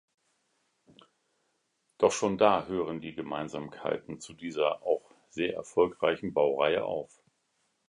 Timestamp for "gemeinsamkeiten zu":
3.13-4.33